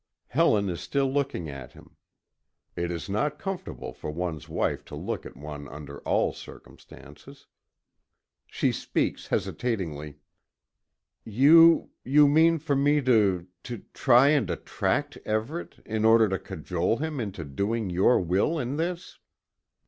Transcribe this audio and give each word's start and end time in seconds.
Helen 0.29 0.67
is 0.67 0.81
still 0.81 1.13
looking 1.13 1.47
at 1.47 1.73
him. 1.73 1.95
It 2.75 2.89
is 2.89 3.07
not 3.07 3.37
comfortable 3.37 3.93
for 3.93 4.09
one's 4.09 4.49
wife 4.49 4.83
to 4.85 4.95
look 4.95 5.27
at 5.27 5.37
one 5.37 5.67
under 5.67 5.99
all 6.07 6.33
circumstances. 6.33 7.45
She 8.47 8.71
speaks 8.71 9.27
hesitatingly: 9.27 10.17
"You 11.23 11.91
you 12.03 12.27
mean 12.27 12.57
for 12.57 12.75
me 12.75 12.99
to 13.03 13.45
to 13.61 13.83
try 13.93 14.29
and 14.29 14.49
attract 14.49 15.19
Everet 15.23 15.77
in 15.85 16.03
order 16.03 16.27
to 16.29 16.39
cajole 16.39 16.97
him 16.97 17.19
into 17.19 17.45
doing 17.45 17.91
your 17.91 18.19
will 18.19 18.57
in 18.57 18.77
this?" 18.77 19.19